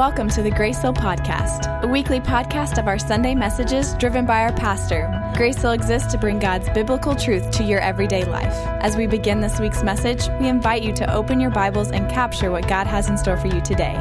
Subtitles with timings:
[0.00, 4.52] Welcome to the Graceville Podcast, a weekly podcast of our Sunday messages driven by our
[4.54, 5.06] pastor.
[5.34, 8.54] Graceville exists to bring God's biblical truth to your everyday life.
[8.80, 12.50] As we begin this week's message, we invite you to open your Bibles and capture
[12.50, 13.94] what God has in store for you today.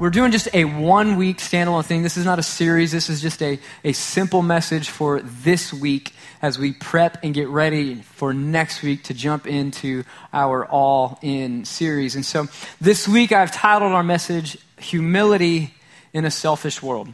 [0.00, 2.02] We're doing just a one week standalone thing.
[2.02, 6.12] This is not a series, this is just a, a simple message for this week
[6.42, 11.64] as we prep and get ready for next week to jump into our All In
[11.64, 12.16] series.
[12.16, 12.48] And so
[12.80, 15.72] this week I've titled our message Humility
[16.12, 17.08] in a Selfish World.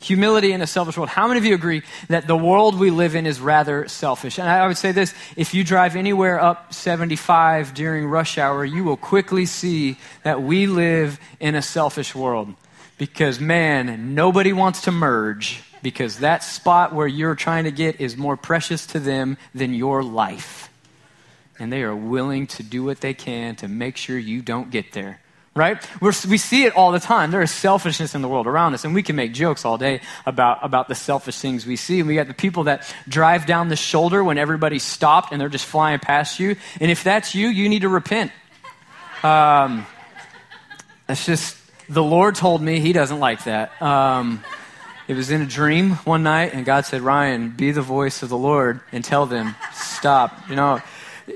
[0.00, 1.08] Humility in a selfish world.
[1.08, 4.38] How many of you agree that the world we live in is rather selfish?
[4.38, 8.84] And I would say this if you drive anywhere up 75 during rush hour, you
[8.84, 12.52] will quickly see that we live in a selfish world.
[12.98, 18.16] Because, man, nobody wants to merge because that spot where you're trying to get is
[18.16, 20.68] more precious to them than your life.
[21.60, 24.90] And they are willing to do what they can to make sure you don't get
[24.94, 25.20] there
[25.54, 25.78] right?
[26.02, 27.30] We're, we see it all the time.
[27.30, 30.02] There is selfishness in the world around us, and we can make jokes all day
[30.26, 31.98] about, about the selfish things we see.
[32.00, 35.48] And we got the people that drive down the shoulder when everybody's stopped and they're
[35.48, 36.56] just flying past you.
[36.78, 38.32] And if that's you, you need to repent.
[39.22, 39.86] Um,
[41.06, 41.56] that's just,
[41.88, 43.80] the Lord told me he doesn't like that.
[43.80, 44.44] Um,
[45.08, 48.28] it was in a dream one night, and God said, Ryan, be the voice of
[48.28, 50.48] the Lord and tell them, stop.
[50.50, 50.82] You know,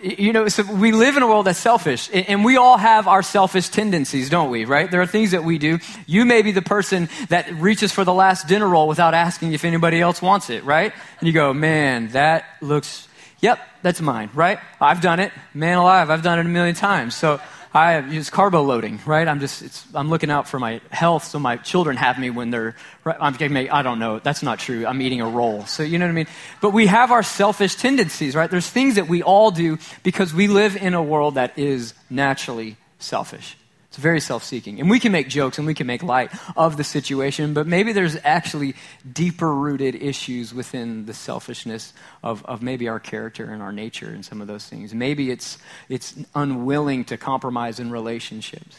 [0.02, 3.22] you know, so we live in a world that's selfish, and we all have our
[3.22, 4.90] selfish tendencies, don't we, right?
[4.90, 5.78] There are things that we do.
[6.06, 9.64] You may be the person that reaches for the last dinner roll without asking if
[9.64, 10.92] anybody else wants it, right?
[11.18, 13.08] And you go, man, that looks,
[13.40, 14.60] yep, that's mine, right?
[14.80, 15.32] I've done it.
[15.54, 17.16] Man alive, I've done it a million times.
[17.16, 17.40] So,
[17.72, 19.26] I use carbo loading, right?
[19.28, 22.74] I'm just, I'm looking out for my health so my children have me when they're,
[23.04, 24.86] I'm, I don't know, that's not true.
[24.86, 25.64] I'm eating a roll.
[25.66, 26.26] So, you know what I mean?
[26.60, 28.50] But we have our selfish tendencies, right?
[28.50, 32.76] There's things that we all do because we live in a world that is naturally
[32.98, 33.56] selfish.
[33.90, 34.78] It's very self seeking.
[34.78, 37.92] And we can make jokes and we can make light of the situation, but maybe
[37.92, 38.76] there's actually
[39.12, 41.92] deeper rooted issues within the selfishness
[42.22, 44.94] of, of maybe our character and our nature and some of those things.
[44.94, 45.58] Maybe it's,
[45.88, 48.78] it's unwilling to compromise in relationships.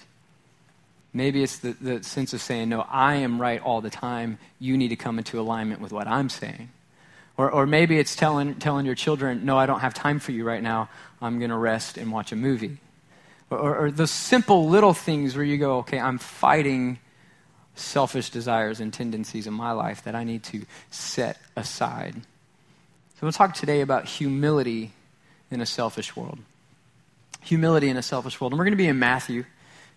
[1.12, 4.40] Maybe it's the, the sense of saying, no, I am right all the time.
[4.60, 6.70] You need to come into alignment with what I'm saying.
[7.36, 10.46] Or, or maybe it's telling, telling your children, no, I don't have time for you
[10.46, 10.88] right now.
[11.22, 12.78] I'm going to rest and watch a movie
[13.52, 17.00] or, or the simple little things where you go, okay, I'm fighting
[17.76, 22.16] selfish desires and tendencies in my life that I need to set aside.
[22.16, 24.92] So we'll talk today about humility
[25.50, 26.40] in a selfish world.
[27.42, 28.54] Humility in a selfish world.
[28.54, 29.46] And we're going to be in Matthew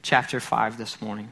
[0.02, 1.30] chapter 5 this morning.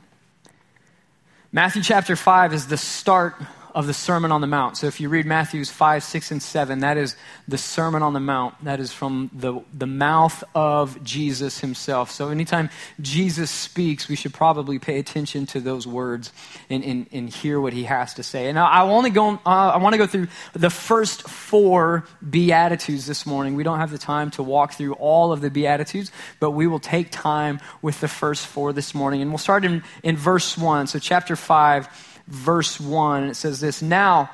[1.51, 3.35] Matthew chapter 5 is the start
[3.75, 4.77] of the Sermon on the Mount.
[4.77, 7.17] So if you read Matthews 5, 6, and 7, that is
[7.49, 8.55] the Sermon on the Mount.
[8.65, 12.11] That is from the, the mouth of Jesus himself.
[12.11, 16.33] So anytime Jesus speaks, we should probably pay attention to those words
[16.69, 18.49] and, and, and hear what he has to say.
[18.49, 23.25] And I, only go, uh, I want to go through the first four Beatitudes this
[23.27, 23.55] morning.
[23.55, 26.81] We don't have the time to walk through all of the Beatitudes, but we will
[26.81, 29.23] take time with the first four this morning.
[29.23, 30.89] And we'll start in, in verse 1.
[30.89, 33.25] So chapter 5 verse 1.
[33.25, 34.31] It says this Now,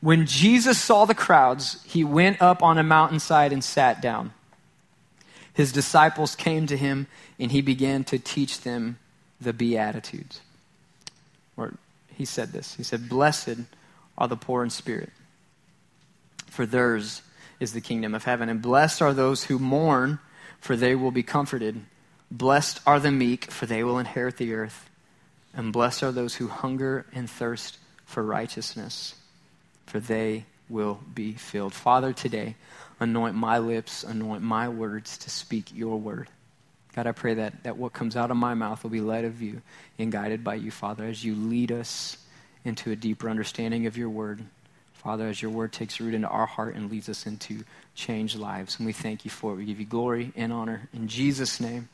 [0.00, 4.32] when Jesus saw the crowds, he went up on a mountainside and sat down.
[5.52, 8.98] His disciples came to him, and he began to teach them
[9.40, 10.40] the Beatitudes.
[11.56, 11.74] Or
[12.14, 13.58] he said this He said, Blessed
[14.16, 15.10] are the poor in spirit,
[16.46, 17.22] for theirs
[17.60, 18.48] is the kingdom of heaven.
[18.48, 20.20] And blessed are those who mourn,
[20.60, 21.80] for they will be comforted.
[22.30, 24.88] Blessed are the meek, for they will inherit the earth.
[25.54, 29.14] And blessed are those who hunger and thirst for righteousness,
[29.86, 31.74] for they will be filled.
[31.74, 32.54] Father, today,
[33.00, 36.28] anoint my lips, anoint my words to speak your word.
[36.94, 39.40] God, I pray that, that what comes out of my mouth will be led of
[39.40, 39.62] you
[39.98, 42.16] and guided by you, Father, as you lead us
[42.64, 44.42] into a deeper understanding of your word.
[44.94, 47.62] Father, as your word takes root into our heart and leads us into
[47.94, 48.78] changed lives.
[48.78, 49.56] And we thank you for it.
[49.56, 50.88] We give you glory and honor.
[50.92, 51.88] In Jesus' name.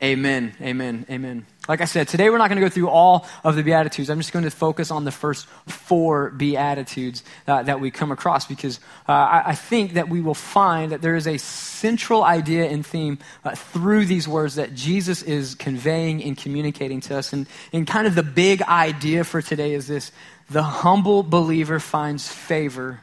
[0.00, 0.54] Amen.
[0.60, 1.04] Amen.
[1.10, 1.44] Amen.
[1.66, 4.08] Like I said, today we're not going to go through all of the Beatitudes.
[4.08, 8.46] I'm just going to focus on the first four Beatitudes uh, that we come across
[8.46, 8.78] because
[9.08, 12.86] uh, I, I, think that we will find that there is a central idea and
[12.86, 17.32] theme uh, through these words that Jesus is conveying and communicating to us.
[17.32, 20.12] And, and kind of the big idea for today is this
[20.48, 23.00] the humble believer finds favor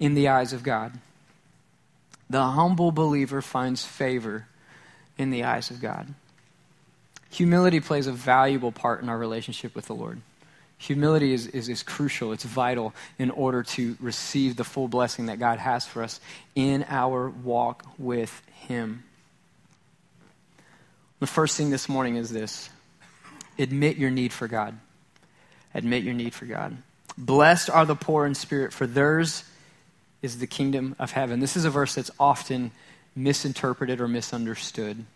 [0.00, 0.92] in the eyes of God.
[2.30, 4.46] The humble believer finds favor
[5.18, 6.14] in the eyes of God.
[7.32, 10.20] Humility plays a valuable part in our relationship with the Lord.
[10.76, 15.38] Humility is, is, is, crucial, it's vital in order to receive the full blessing that
[15.38, 16.20] God has for us
[16.54, 19.04] in our walk with Him.
[21.20, 22.68] The first thing this morning is this
[23.58, 24.78] admit your need for God.
[25.72, 26.76] Admit your need for God.
[27.16, 29.44] Blessed are the poor in spirit, for theirs
[30.20, 31.40] is the kingdom of heaven.
[31.40, 32.72] This is a verse that's often
[33.16, 35.06] misinterpreted or misunderstood.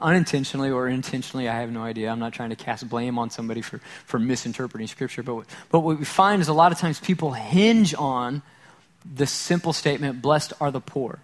[0.00, 2.10] Unintentionally or intentionally, I have no idea.
[2.10, 5.22] I'm not trying to cast blame on somebody for, for misinterpreting scripture.
[5.22, 8.42] But, but what we find is a lot of times people hinge on
[9.04, 11.18] the simple statement, blessed are the poor.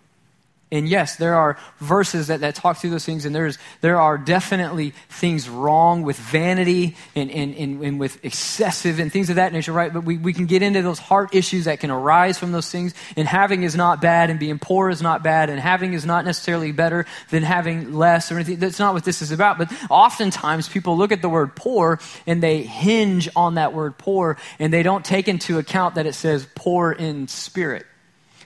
[0.71, 4.19] And yes, there are verses that, that talk through those things, and there's, there are
[4.19, 9.55] definitely things wrong with vanity and, and, and, and, with excessive and things of that
[9.55, 9.91] nature, right?
[9.91, 12.93] But we, we can get into those heart issues that can arise from those things.
[13.17, 16.27] And having is not bad, and being poor is not bad, and having is not
[16.27, 18.59] necessarily better than having less or anything.
[18.59, 19.57] That's not what this is about.
[19.57, 24.37] But oftentimes people look at the word poor and they hinge on that word poor,
[24.59, 27.87] and they don't take into account that it says poor in spirit.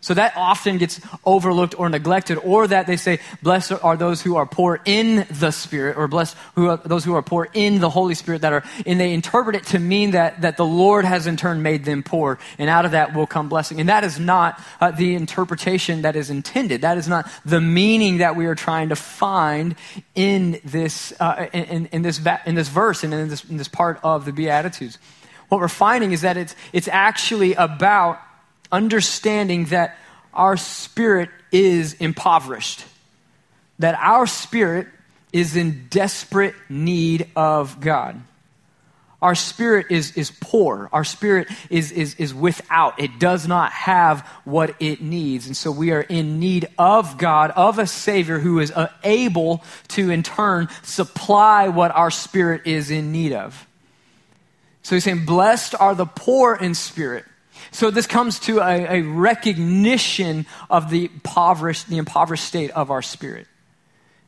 [0.03, 4.35] So that often gets overlooked or neglected, or that they say, blessed are those who
[4.35, 7.89] are poor in the Spirit, or blessed who are those who are poor in the
[7.89, 11.29] Holy Spirit that are, and they interpret it to mean that, that the Lord has
[11.29, 13.79] in turn made them poor, and out of that will come blessing.
[13.79, 16.81] And that is not uh, the interpretation that is intended.
[16.81, 19.77] That is not the meaning that we are trying to find
[20.17, 24.01] in this, uh, in, in, this, in this verse and in this, in this part
[24.03, 24.99] of the Beatitudes.
[25.49, 28.19] What we're finding is that it's, it's actually about
[28.73, 29.97] understanding that
[30.35, 32.85] our spirit is impoverished,
[33.79, 34.89] that our spirit
[35.33, 38.21] is in desperate need of God.
[39.23, 40.91] Our spirit is, is poor.
[40.93, 42.99] Our spirit is, is, is without.
[42.99, 45.47] It does not have what it needs.
[45.47, 49.63] And so we are in need of God, of a Savior who is uh, able
[49.89, 53.65] to, in turn, supply what our spirit is in need of.
[54.83, 57.25] So he's saying, Blessed are the poor in spirit,
[57.73, 63.03] so this comes to a, a recognition of the impoverished, the impoverished state of our
[63.03, 63.49] spirit.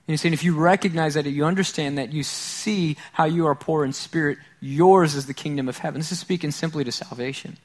[0.06, 3.54] And he's saying if you recognize that, you understand that, you see how you are
[3.54, 6.00] poor in spirit, yours is the kingdom of heaven.
[6.00, 7.56] This is speaking simply to salvation.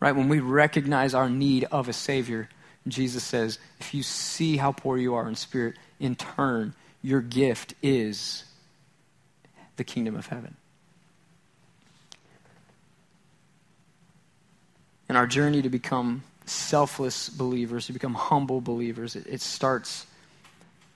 [0.00, 0.14] Right?
[0.14, 2.48] When we recognize our need of a Savior,
[2.86, 7.74] Jesus says, if you see how poor you are in spirit, in turn, your gift
[7.82, 8.44] is
[9.76, 10.56] the kingdom of heaven.
[15.08, 20.06] In our journey to become selfless believers, to become humble believers, it, it starts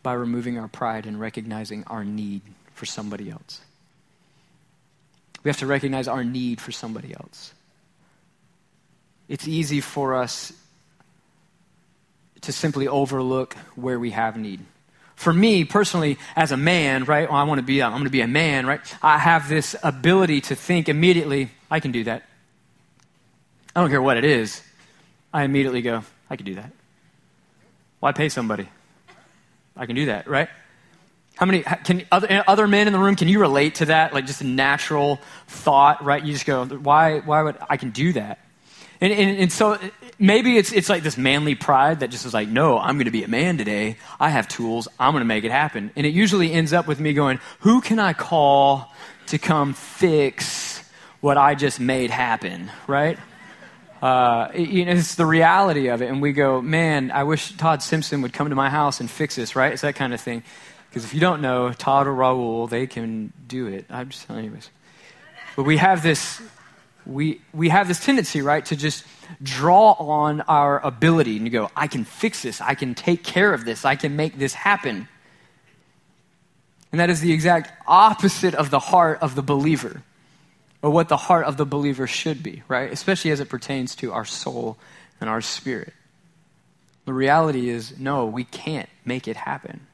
[0.02, 2.42] by removing our pride and recognizing our need
[2.74, 3.60] for somebody else.
[5.44, 7.52] We have to recognize our need for somebody else.
[9.28, 10.52] It's easy for us
[12.42, 14.60] to simply overlook where we have need.
[15.14, 17.28] For me personally, as a man, right?
[17.28, 17.82] Well, I want to be.
[17.82, 18.80] I'm going to be a man, right?
[19.02, 21.50] I have this ability to think immediately.
[21.70, 22.24] I can do that.
[23.74, 24.62] I don't care what it is.
[25.32, 26.70] I immediately go, I can do that.
[28.00, 28.68] Why pay somebody?
[29.76, 30.48] I can do that, right?
[31.36, 34.12] How many, can other, other men in the room, can you relate to that?
[34.12, 36.22] Like just a natural thought, right?
[36.22, 38.38] You just go, why, why would I can do that?
[39.00, 39.78] And, and, and so
[40.18, 43.10] maybe it's, it's like this manly pride that just is like, no, I'm going to
[43.10, 43.96] be a man today.
[44.20, 44.86] I have tools.
[45.00, 45.90] I'm going to make it happen.
[45.96, 48.92] And it usually ends up with me going, who can I call
[49.26, 50.84] to come fix
[51.20, 53.18] what I just made happen, right?
[54.02, 56.10] Uh, you know, it's the reality of it.
[56.10, 59.36] And we go, man, I wish Todd Simpson would come to my house and fix
[59.36, 59.72] this, right?
[59.72, 60.42] It's that kind of thing.
[60.88, 63.86] Because if you don't know, Todd or Raul, they can do it.
[63.88, 64.70] I'm just, telling anyways.
[65.54, 66.42] But we have this,
[67.06, 69.04] we, we have this tendency, right, to just
[69.40, 72.60] draw on our ability and you go, I can fix this.
[72.60, 73.84] I can take care of this.
[73.84, 75.06] I can make this happen.
[76.90, 80.02] And that is the exact opposite of the heart of the believer
[80.82, 82.92] or what the heart of the believer should be, right?
[82.92, 84.76] Especially as it pertains to our soul
[85.20, 85.94] and our spirit.
[87.04, 89.86] The reality is, no, we can't make it happen.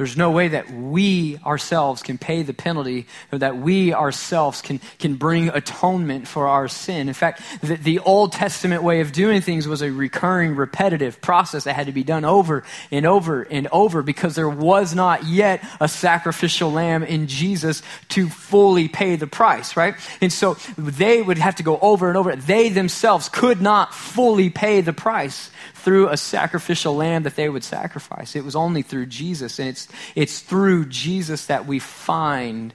[0.00, 4.80] There's no way that we ourselves can pay the penalty or that we ourselves can,
[4.98, 7.08] can bring atonement for our sin.
[7.08, 11.64] In fact, the, the, Old Testament way of doing things was a recurring, repetitive process
[11.64, 15.62] that had to be done over and over and over because there was not yet
[15.80, 19.96] a sacrificial lamb in Jesus to fully pay the price, right?
[20.22, 22.34] And so they would have to go over and over.
[22.34, 25.50] They themselves could not fully pay the price
[25.80, 28.36] through a sacrificial lamb that they would sacrifice.
[28.36, 29.58] It was only through Jesus.
[29.58, 32.74] And it's, it's through Jesus that we find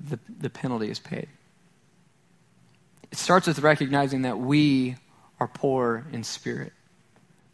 [0.00, 1.28] the, the penalty is paid.
[3.10, 4.96] It starts with recognizing that we
[5.38, 6.72] are poor in spirit,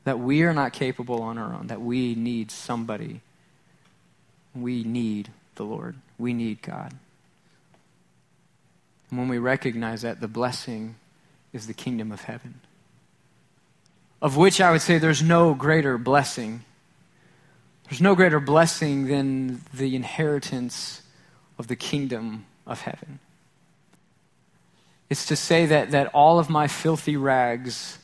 [0.05, 3.21] that we are not capable on our own, that we need somebody.
[4.55, 6.95] We need the Lord, we need God.
[9.11, 10.97] And when we recognize that, the blessing
[11.53, 12.61] is the kingdom of heaven
[14.21, 16.65] of which I would say there's no greater blessing.
[17.89, 21.03] There's no greater blessing than the inheritance
[21.59, 23.21] of the kingdom of heaven.
[25.09, 27.99] It's to say that, that all of my filthy rags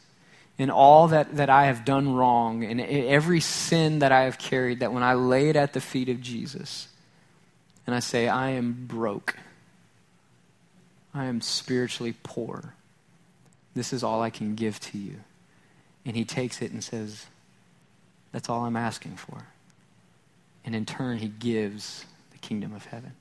[0.59, 4.81] and all that, that I have done wrong and every sin that I have carried,
[4.81, 6.89] that when I lay it at the feet of Jesus
[7.87, 9.37] and I say, I am broke,
[11.13, 12.75] I am spiritually poor,
[13.75, 15.17] this is all I can give to you.
[16.07, 17.27] And he takes it and says,
[18.33, 19.47] That's all I'm asking for.
[20.65, 23.13] And in turn, he gives the kingdom of heaven.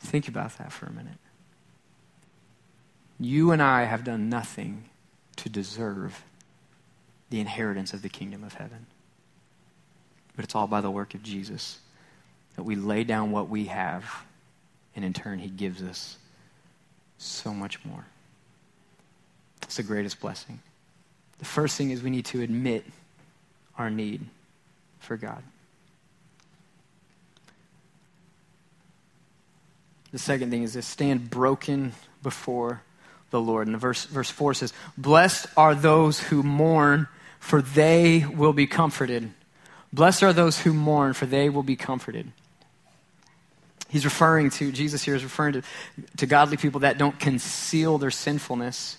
[0.00, 1.18] Think about that for a minute.
[3.20, 4.84] You and I have done nothing
[5.36, 6.24] to deserve
[7.30, 8.86] the inheritance of the kingdom of heaven.
[10.34, 11.78] But it's all by the work of Jesus
[12.56, 14.24] that we lay down what we have,
[14.94, 16.18] and in turn, He gives us
[17.16, 18.04] so much more.
[19.62, 20.60] It's the greatest blessing.
[21.42, 22.84] The first thing is we need to admit
[23.76, 24.20] our need
[25.00, 25.42] for God.
[30.12, 32.82] The second thing is to stand broken before
[33.30, 33.66] the Lord.
[33.66, 37.08] And the verse, verse 4 says, Blessed are those who mourn,
[37.40, 39.32] for they will be comforted.
[39.92, 42.30] Blessed are those who mourn, for they will be comforted.
[43.88, 45.62] He's referring to, Jesus here is referring to,
[46.18, 48.98] to godly people that don't conceal their sinfulness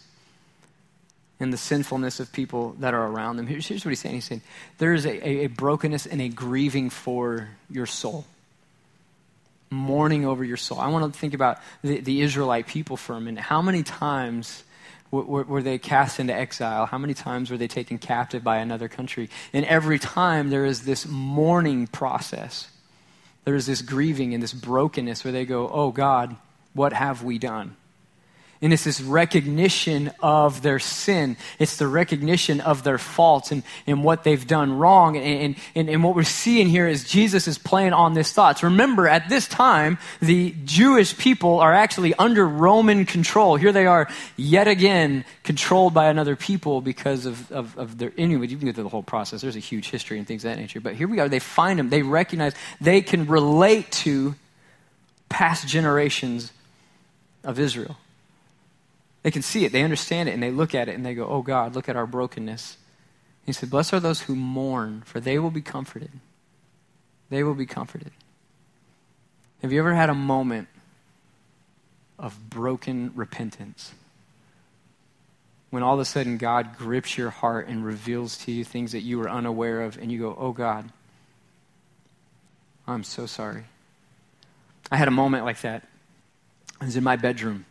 [1.43, 3.47] and the sinfulness of people that are around them.
[3.47, 4.41] Here's, here's what he's saying He's saying,
[4.77, 8.25] There is a, a, a brokenness and a grieving for your soul
[9.73, 10.79] mourning over your soul.
[10.79, 13.41] I want to think about the, the Israelite people for a minute.
[13.41, 14.63] How many times
[15.11, 16.85] were, were they cast into exile?
[16.85, 19.29] How many times were they taken captive by another country?
[19.51, 22.69] And every time there is this mourning process.
[23.45, 26.35] There is this grieving and this brokenness where they go, Oh God,
[26.73, 27.75] what have we done?
[28.63, 31.35] And it's this recognition of their sin.
[31.59, 35.17] It's the recognition of their faults and, and what they've done wrong.
[35.17, 38.63] And, and, and what we're seeing here is Jesus is playing on these thoughts.
[38.63, 43.57] Remember, at this time, the Jewish people are actually under Roman control.
[43.57, 48.13] Here they are, yet again, controlled by another people because of, of, of their.
[48.17, 49.41] Anyway, you can get through the whole process.
[49.41, 50.79] There's a huge history and things of that nature.
[50.79, 51.27] But here we are.
[51.27, 51.89] They find them.
[51.89, 54.35] They recognize they can relate to
[55.27, 56.53] past generations
[57.43, 57.97] of Israel.
[59.23, 61.25] They can see it, they understand it, and they look at it and they go,
[61.25, 62.77] Oh God, look at our brokenness.
[63.45, 66.11] He said, Blessed are those who mourn, for they will be comforted.
[67.29, 68.11] They will be comforted.
[69.61, 70.67] Have you ever had a moment
[72.19, 73.93] of broken repentance?
[75.69, 79.01] When all of a sudden God grips your heart and reveals to you things that
[79.01, 80.91] you were unaware of, and you go, Oh God,
[82.85, 83.63] I'm so sorry.
[84.91, 85.87] I had a moment like that.
[86.81, 87.65] I was in my bedroom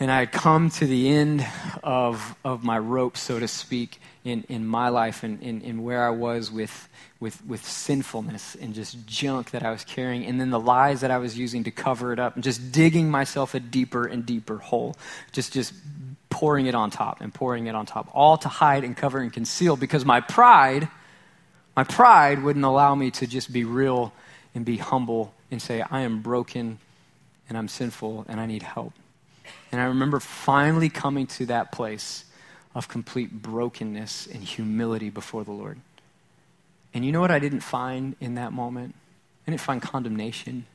[0.00, 1.44] and I had come to the end
[1.82, 6.06] of, of my rope, so to speak, in, in my life and in, in where
[6.06, 6.88] I was with,
[7.18, 11.10] with, with sinfulness and just junk that I was carrying, and then the lies that
[11.10, 14.58] I was using to cover it up, and just digging myself a deeper and deeper
[14.58, 14.96] hole,
[15.32, 15.72] just, just
[16.30, 19.32] pouring it on top and pouring it on top, all to hide and cover and
[19.32, 20.88] conceal because my pride,
[21.74, 24.12] my pride wouldn't allow me to just be real
[24.54, 26.78] and be humble and say, I am broken
[27.48, 28.92] and I'm sinful and I need help.
[29.70, 32.24] And I remember finally coming to that place
[32.74, 35.80] of complete brokenness and humility before the Lord.
[36.94, 38.94] And you know what I didn't find in that moment?
[39.46, 40.66] I didn't find condemnation.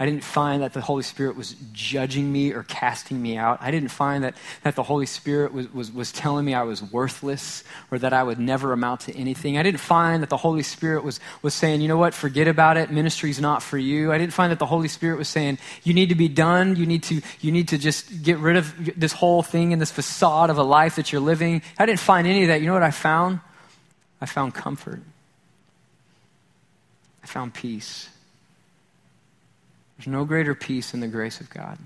[0.00, 3.58] I didn't find that the Holy Spirit was judging me or casting me out.
[3.60, 6.80] I didn't find that, that the Holy Spirit was, was, was telling me I was
[6.80, 9.58] worthless or that I would never amount to anything.
[9.58, 12.76] I didn't find that the Holy Spirit was, was saying, you know what, forget about
[12.76, 12.92] it.
[12.92, 14.12] Ministry's not for you.
[14.12, 16.76] I didn't find that the Holy Spirit was saying, you need to be done.
[16.76, 19.90] You need to, you need to just get rid of this whole thing and this
[19.90, 21.60] facade of a life that you're living.
[21.76, 22.60] I didn't find any of that.
[22.60, 23.40] You know what I found?
[24.20, 25.02] I found comfort.
[27.24, 28.08] I found peace.
[29.98, 31.76] There's no greater peace in the grace of God.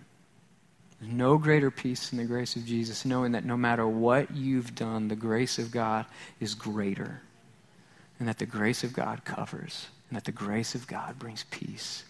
[1.00, 4.74] There's no greater peace in the grace of Jesus, knowing that no matter what you've
[4.74, 6.06] done, the grace of God
[6.38, 7.22] is greater.
[8.18, 12.04] And that the grace of God covers, and that the grace of God brings peace.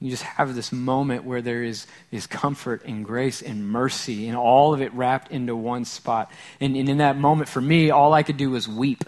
[0.00, 4.36] You just have this moment where there is, is comfort and grace and mercy, and
[4.36, 6.30] all of it wrapped into one spot.
[6.60, 9.04] And, and in that moment, for me, all I could do was weep.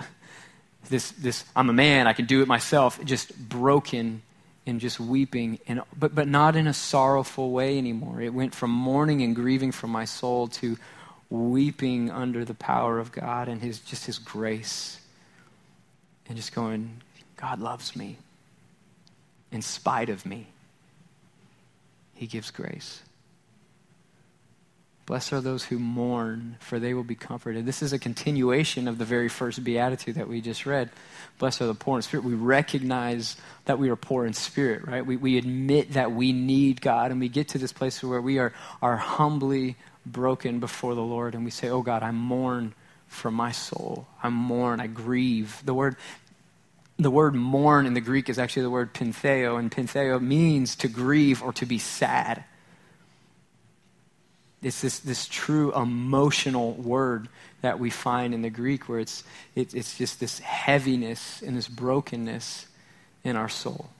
[0.88, 4.22] This, this, I'm a man, I can do it myself, just broken
[4.66, 8.20] and just weeping, and, but, but not in a sorrowful way anymore.
[8.20, 10.76] It went from mourning and grieving from my soul to
[11.30, 15.00] weeping under the power of God and his, just His grace.
[16.28, 17.02] And just going,
[17.36, 18.18] God loves me.
[19.52, 20.48] In spite of me,
[22.14, 23.00] He gives grace.
[25.06, 27.64] Blessed are those who mourn, for they will be comforted.
[27.64, 30.90] This is a continuation of the very first beatitude that we just read.
[31.38, 32.24] Blessed are the poor in spirit.
[32.24, 33.36] We recognize
[33.66, 35.06] that we are poor in spirit, right?
[35.06, 38.38] We, we admit that we need God, and we get to this place where we
[38.38, 42.74] are, are humbly broken before the Lord, and we say, Oh God, I mourn
[43.06, 44.08] for my soul.
[44.22, 45.62] I mourn, I grieve.
[45.64, 45.96] The word
[46.98, 50.88] the word mourn in the Greek is actually the word pentheo, and pentheo means to
[50.88, 52.42] grieve or to be sad.
[54.66, 57.28] It's this, this true emotional word
[57.60, 59.22] that we find in the Greek where it's,
[59.54, 62.66] it, it's just this heaviness and this brokenness
[63.22, 63.90] in our soul.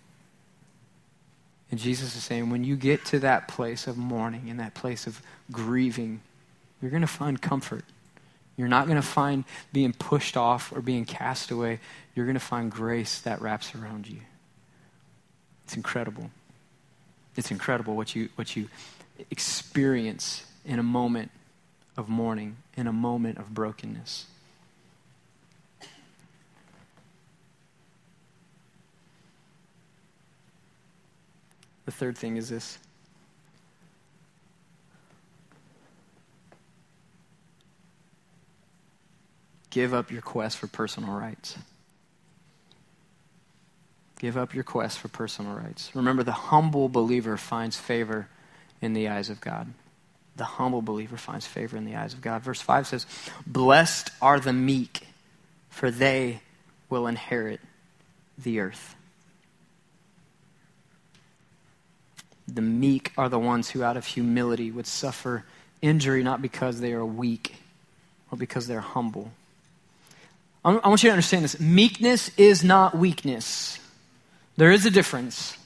[1.70, 5.06] And Jesus is saying, when you get to that place of mourning and that place
[5.06, 6.20] of grieving,
[6.82, 7.84] you're going to find comfort.
[8.56, 11.78] You're not going to find being pushed off or being cast away.
[12.16, 14.18] You're going to find grace that wraps around you.
[15.64, 16.28] It's incredible.
[17.36, 18.68] It's incredible what you, what you
[19.30, 21.30] experience in a moment
[21.96, 24.26] of mourning, in a moment of brokenness.
[31.84, 32.78] The third thing is this
[39.70, 41.56] give up your quest for personal rights.
[44.18, 45.94] Give up your quest for personal rights.
[45.94, 48.28] Remember, the humble believer finds favor
[48.80, 49.72] in the eyes of God
[50.36, 52.42] the humble believer finds favor in the eyes of God.
[52.42, 53.06] Verse 5 says,
[53.46, 55.06] Blessed are the meek,
[55.70, 56.40] for they
[56.90, 57.60] will inherit
[58.38, 58.94] the earth.
[62.48, 65.44] The meek are the ones who, out of humility, would suffer
[65.82, 67.56] injury not because they are weak,
[68.30, 69.32] but because they're humble.
[70.64, 73.78] I want you to understand this meekness is not weakness,
[74.56, 75.56] there is a difference.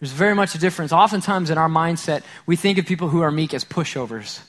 [0.00, 0.92] There's very much a difference.
[0.92, 4.40] Oftentimes in our mindset, we think of people who are meek as pushovers.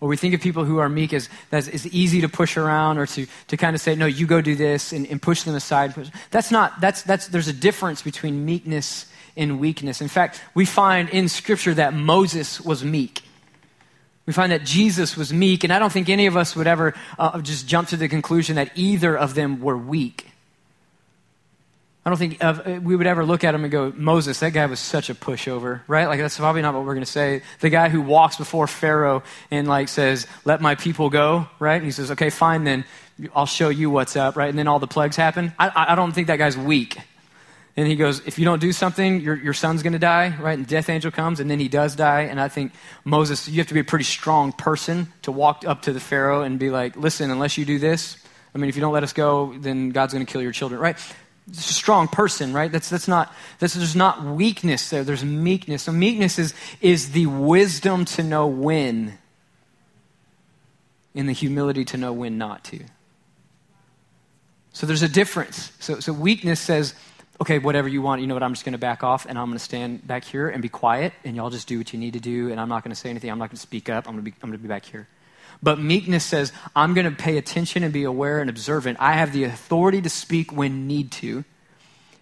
[0.00, 3.06] Or we think of people who are meek as is easy to push around or
[3.06, 5.94] to, to kind of say, no, you go do this and, and push them aside.
[6.30, 9.06] That's not, that's, that's, there's a difference between meekness
[9.36, 10.02] and weakness.
[10.02, 13.22] In fact, we find in Scripture that Moses was meek.
[14.26, 16.94] We find that Jesus was meek, and I don't think any of us would ever
[17.18, 20.30] uh, just jump to the conclusion that either of them were weak.
[22.04, 24.66] I don't think uh, we would ever look at him and go, Moses, that guy
[24.66, 26.06] was such a pushover, right?
[26.06, 27.40] Like, that's probably not what we're going to say.
[27.60, 31.76] The guy who walks before Pharaoh and, like, says, let my people go, right?
[31.76, 32.84] And he says, okay, fine, then
[33.34, 34.50] I'll show you what's up, right?
[34.50, 35.54] And then all the plagues happen.
[35.58, 36.98] I, I don't think that guy's weak.
[37.76, 40.56] And he goes, if you don't do something, your, your son's going to die, right?
[40.56, 42.22] And death angel comes, and then he does die.
[42.22, 42.72] And I think
[43.04, 46.42] Moses, you have to be a pretty strong person to walk up to the Pharaoh
[46.42, 48.18] and be like, listen, unless you do this,
[48.54, 50.80] I mean, if you don't let us go, then God's going to kill your children,
[50.80, 50.96] right?
[51.48, 52.72] It's a strong person, right?
[52.72, 55.82] That's, that's not, that's, there's not weakness there, there's meekness.
[55.82, 59.18] So, meekness is, is the wisdom to know when,
[61.14, 62.80] and the humility to know when not to.
[64.72, 65.72] So, there's a difference.
[65.80, 66.94] So, so weakness says,
[67.40, 69.46] okay, whatever you want, you know what, I'm just going to back off and I'm
[69.46, 72.14] going to stand back here and be quiet, and y'all just do what you need
[72.14, 74.08] to do, and I'm not going to say anything, I'm not going to speak up,
[74.08, 75.08] I'm going to be, I'm going to be back here.
[75.62, 78.98] But meekness says, I'm going to pay attention and be aware and observant.
[79.00, 81.44] I have the authority to speak when need to,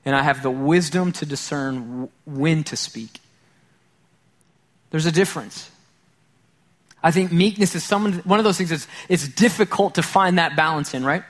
[0.04, 3.20] and I have the wisdom to discern when to speak.
[4.90, 5.70] There's a difference.
[7.02, 10.54] I think meekness is some, one of those things that's it's difficult to find that
[10.54, 11.24] balance in, right?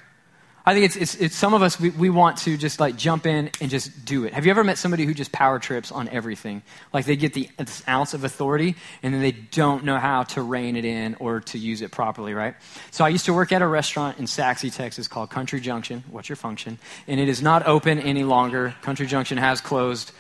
[0.64, 3.27] I think it's, it's, it's some of us, we, we want to just like jump
[3.27, 4.33] in and just do it.
[4.33, 6.62] Have you ever met somebody who just power trips on everything?
[6.92, 10.42] Like they get the this ounce of authority and then they don't know how to
[10.42, 12.55] rein it in or to use it properly, right?
[12.92, 16.05] So I used to work at a restaurant in Sachse, Texas called Country Junction.
[16.11, 16.79] What's your function?
[17.09, 18.75] And it is not open any longer.
[18.83, 20.12] Country Junction has closed.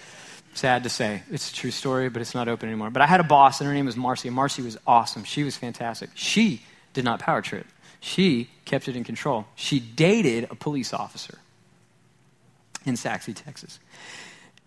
[0.54, 1.22] Sad to say.
[1.30, 2.90] It's a true story, but it's not open anymore.
[2.90, 4.28] But I had a boss and her name was Marcy.
[4.28, 5.24] Marcy was awesome.
[5.24, 6.10] She was fantastic.
[6.14, 7.66] She did not power trip.
[8.04, 9.46] She kept it in control.
[9.54, 11.38] She dated a police officer
[12.84, 13.78] in Sachse, Texas.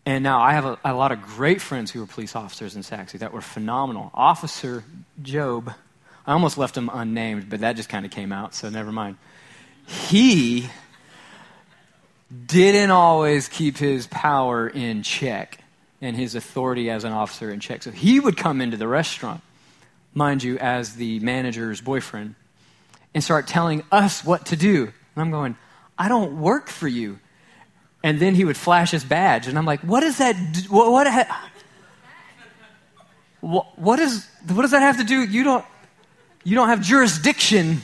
[0.05, 2.81] And now I have a, a, lot of great friends who were police officers in
[2.81, 4.09] Sachse that were phenomenal.
[4.13, 4.85] Officer
[5.21, 5.73] Job,
[6.25, 9.17] I almost left him unnamed, but that just kind of came out, so never mind.
[9.85, 10.69] He
[12.47, 15.59] didn't always keep his power in check
[16.01, 17.83] and his authority as an officer in check.
[17.83, 19.41] So he would come into the restaurant,
[20.13, 22.35] mind you, as the manager's boyfriend
[23.15, 24.83] and start telling us what to do.
[24.83, 25.55] And I'm going,
[25.97, 27.17] I don't work for you.
[28.03, 30.35] And then he would flash his badge, and I'm like, what is that?
[30.69, 31.49] What, what, ha-
[33.41, 35.23] what, what, is, what does that have to do?
[35.23, 35.65] You don't,
[36.43, 37.81] you don't have jurisdiction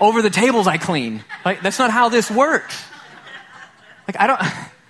[0.00, 1.22] over the tables I clean.
[1.44, 2.82] Like, that's not how this works.
[4.08, 4.40] Like, I don't,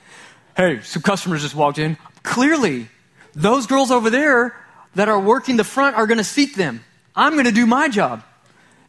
[0.57, 1.99] hey, some customers just walked in.
[2.23, 2.89] Clearly,
[3.35, 4.57] those girls over there
[4.95, 6.83] that are working the front are going to seat them.
[7.15, 8.23] I'm going to do my job.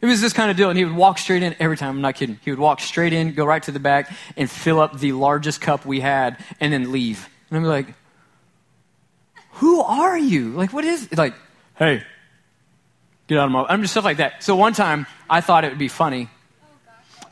[0.00, 0.68] It was this kind of deal.
[0.68, 1.90] And he would walk straight in every time.
[1.90, 2.38] I'm not kidding.
[2.44, 5.60] He would walk straight in, go right to the back, and fill up the largest
[5.60, 7.28] cup we had, and then leave.
[7.50, 7.94] And I'm like,
[9.52, 10.50] who are you?
[10.50, 11.16] Like, what is, it?
[11.16, 11.34] like,
[11.76, 12.02] hey,
[13.26, 14.42] get out of my, I'm just stuff like that.
[14.42, 16.28] So one time, I thought it would be funny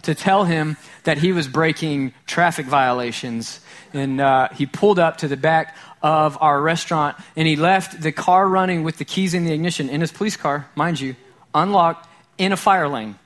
[0.02, 3.60] to tell him that he was breaking traffic violations.
[3.92, 8.12] And uh, he pulled up to the back of our restaurant and he left the
[8.12, 11.16] car running with the keys in the ignition in his police car, mind you,
[11.54, 12.06] unlocked
[12.38, 13.16] in a fire lane.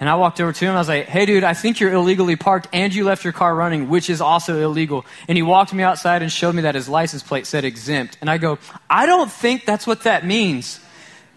[0.00, 0.74] And I walked over to him.
[0.74, 3.54] I was like, hey, dude, I think you're illegally parked and you left your car
[3.54, 5.06] running, which is also illegal.
[5.28, 8.18] And he walked me outside and showed me that his license plate said exempt.
[8.20, 8.58] And I go,
[8.90, 10.80] I don't think that's what that means.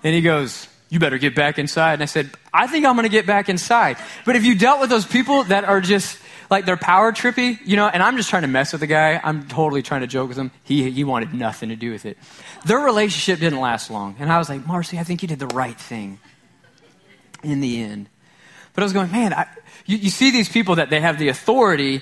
[0.04, 1.94] And he goes, you better get back inside.
[1.94, 3.98] And I said, I think I'm going to get back inside.
[4.26, 6.18] But if you dealt with those people that are just
[6.50, 9.20] like they're power trippy, you know, and I'm just trying to mess with the guy.
[9.24, 10.52] I'm totally trying to joke with him.
[10.64, 12.18] He, he wanted nothing to do with it.
[12.66, 14.16] Their relationship didn't last long.
[14.20, 16.20] And I was like, Marcy, I think you did the right thing
[17.44, 18.10] in the end.
[18.74, 19.48] But I was going, man, I,
[19.86, 22.02] you, you, see these people that they have the authority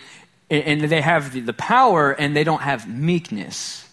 [0.50, 3.88] and, and they have the, the power and they don't have meekness.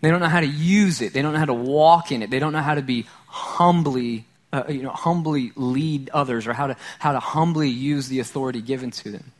[0.00, 1.12] They don't know how to use it.
[1.12, 2.30] They don't know how to walk in it.
[2.30, 6.68] They don't know how to be humbly, uh, you know, humbly lead others or how
[6.68, 9.32] to, how to humbly use the authority given to them.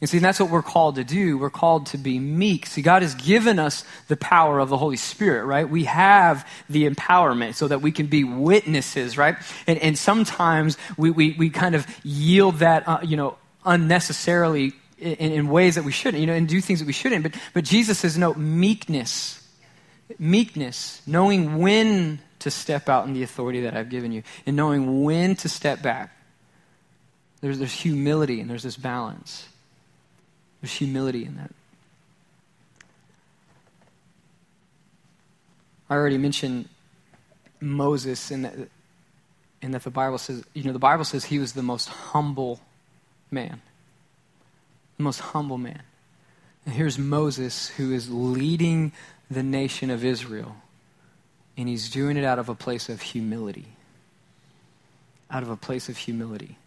[0.00, 1.38] And see, that's what we're called to do.
[1.38, 2.66] We're called to be meek.
[2.66, 5.68] See, God has given us the power of the Holy Spirit, right?
[5.68, 9.36] We have the empowerment so that we can be witnesses, right?
[9.66, 15.14] And, and sometimes we, we, we kind of yield that, uh, you know, unnecessarily in,
[15.32, 17.22] in, ways that we shouldn't, you know, and do things that we shouldn't.
[17.22, 19.42] But, but Jesus says, no, meekness.
[20.18, 25.02] Meekness, knowing when to step out in the authority that I've given you, and knowing
[25.02, 26.12] when to step back.
[27.40, 29.48] There's, there's humility and there's this balance.
[30.66, 31.52] There's humility in that.
[35.88, 36.68] I already mentioned
[37.60, 38.54] Moses and that,
[39.62, 42.58] in that the Bible says, you know, the Bible says he was the most humble
[43.30, 43.62] man.
[44.96, 45.82] The most humble man.
[46.64, 48.90] And here's Moses who is leading
[49.30, 50.56] the nation of Israel.
[51.56, 53.68] And he's doing it out of a place of humility.
[55.30, 56.58] Out of a place of humility.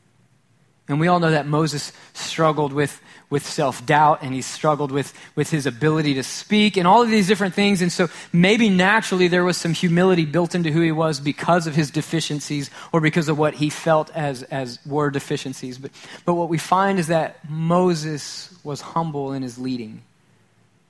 [0.89, 2.99] And we all know that Moses struggled with,
[3.29, 7.11] with self doubt and he struggled with, with his ability to speak and all of
[7.11, 7.83] these different things.
[7.83, 11.75] And so maybe naturally there was some humility built into who he was because of
[11.75, 15.77] his deficiencies or because of what he felt as, as were deficiencies.
[15.77, 15.91] But,
[16.25, 20.01] but what we find is that Moses was humble in his leading,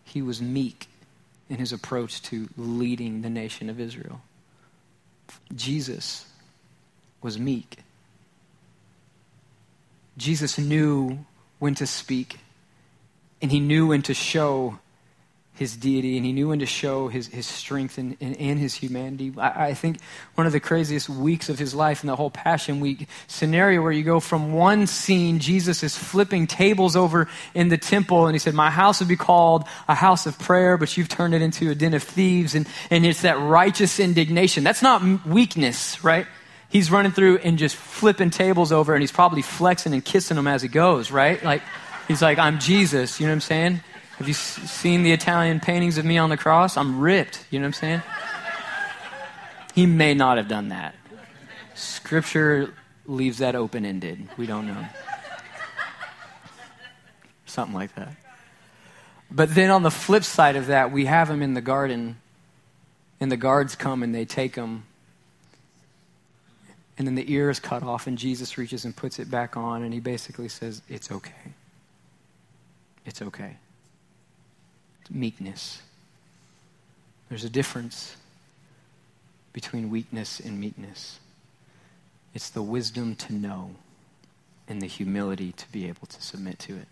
[0.06, 0.88] he was meek
[1.50, 4.22] in his approach to leading the nation of Israel.
[5.54, 6.26] Jesus
[7.22, 7.80] was meek
[10.19, 11.25] Jesus knew
[11.60, 12.39] when to speak,
[13.41, 14.77] and he knew when to show
[15.53, 18.75] his deity, and he knew when to show his, his strength and, and, and his
[18.75, 19.34] humanity.
[19.38, 19.99] I, I, think
[20.36, 23.91] one of the craziest weeks of his life in the whole Passion Week scenario where
[23.91, 28.39] you go from one scene, Jesus is flipping tables over in the temple, and he
[28.39, 31.69] said, My house would be called a house of prayer, but you've turned it into
[31.69, 32.55] a den of thieves.
[32.55, 34.63] And, and it's that righteous indignation.
[34.65, 36.27] That's not weakness, right?
[36.69, 40.47] He's running through and just flipping tables over, and he's probably flexing and kissing them
[40.47, 41.43] as he goes, right?
[41.43, 41.62] Like,
[42.08, 43.82] he's like, I'm Jesus, you know what I'm saying?
[44.17, 46.77] Have you seen the Italian paintings of me on the cross?
[46.77, 48.01] I'm ripped, you know what I'm saying?
[49.75, 50.95] He may not have done that.
[51.73, 52.73] Scripture
[53.05, 54.27] leaves that open ended.
[54.38, 54.86] We don't know.
[57.45, 58.13] Something like that.
[59.32, 62.17] But then on the flip side of that, we have him in the garden,
[63.19, 64.84] and the guards come and they take him
[67.00, 69.84] and then the ear is cut off, and Jesus reaches and puts it back on,
[69.84, 71.54] and he basically says, It's okay.
[73.06, 73.56] It's okay.
[75.02, 75.82] It's meekness.
[77.30, 78.18] There's a difference
[79.54, 81.20] between weakness and meekness.
[82.34, 83.72] It's the wisdom to know
[84.68, 86.88] and the humility to be able to submit to it.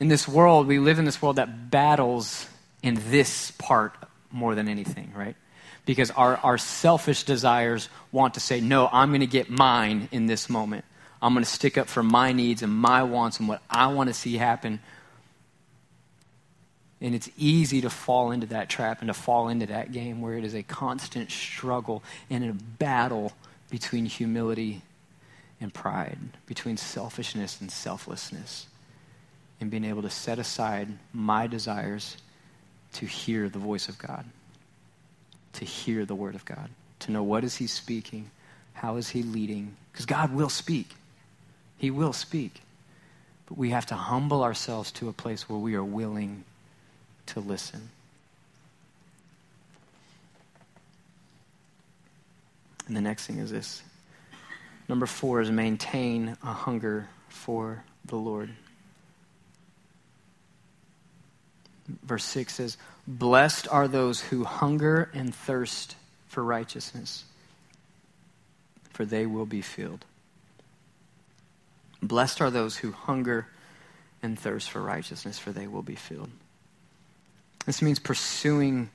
[0.00, 2.48] In this world, we live in this world that battles
[2.82, 3.94] in this part
[4.32, 5.36] more than anything, right?
[5.84, 10.26] Because our, our selfish desires want to say, no, I'm going to get mine in
[10.26, 10.84] this moment.
[11.20, 14.08] I'm going to stick up for my needs and my wants and what I want
[14.08, 14.80] to see happen.
[17.00, 20.36] And it's easy to fall into that trap and to fall into that game where
[20.36, 23.32] it is a constant struggle and a battle
[23.70, 24.82] between humility
[25.60, 28.66] and pride, between selfishness and selflessness,
[29.60, 32.16] and being able to set aside my desires
[32.92, 34.24] to hear the voice of God
[35.54, 38.30] to hear the word of God, to know what is he speaking,
[38.74, 40.88] how is he leading, because God will speak.
[41.78, 42.62] He will speak.
[43.46, 46.44] But we have to humble ourselves to a place where we are willing
[47.26, 47.90] to listen.
[52.86, 53.82] And the next thing is this.
[54.88, 58.50] Number four is maintain a hunger for the Lord.
[61.88, 67.24] Verse 6 says, Blessed are those who hunger and thirst for righteousness,
[68.90, 70.04] for they will be filled.
[72.02, 73.46] Blessed are those who hunger
[74.22, 76.30] and thirst for righteousness, for they will be filled.
[77.66, 78.90] This means pursuing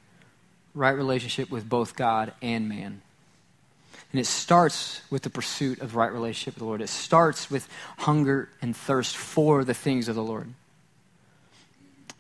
[0.73, 3.02] right relationship with both God and man.
[4.12, 6.82] And it starts with the pursuit of right relationship with the Lord.
[6.82, 10.54] It starts with hunger and thirst for the things of the Lord.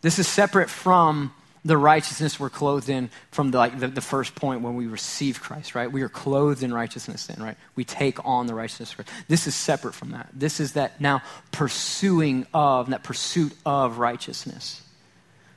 [0.01, 1.33] This is separate from
[1.65, 5.41] the righteousness we're clothed in from the, like the, the, first point when we receive
[5.41, 5.91] Christ, right?
[5.91, 7.57] We are clothed in righteousness then, right?
[7.75, 8.95] We take on the righteousness.
[9.27, 10.29] This is separate from that.
[10.31, 14.81] This is that now pursuing of, that pursuit of righteousness.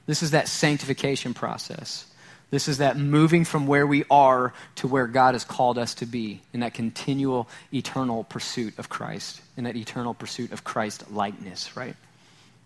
[0.07, 2.07] This is that sanctification process.
[2.50, 6.07] This is that moving from where we are to where God has called us to
[6.07, 11.76] be in that continual, eternal pursuit of Christ, in that eternal pursuit of Christ likeness,
[11.76, 11.94] right?